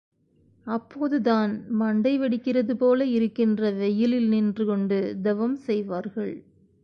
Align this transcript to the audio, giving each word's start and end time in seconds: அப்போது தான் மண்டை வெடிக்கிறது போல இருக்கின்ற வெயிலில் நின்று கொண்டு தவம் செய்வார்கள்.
அப்போது 0.67 1.21
தான் 1.21 1.51
மண்டை 1.69 2.19
வெடிக்கிறது 2.19 2.73
போல 2.75 3.05
இருக்கின்ற 3.05 3.71
வெயிலில் 3.71 4.29
நின்று 4.29 4.65
கொண்டு 4.65 4.97
தவம் 5.21 5.55
செய்வார்கள். 5.55 6.33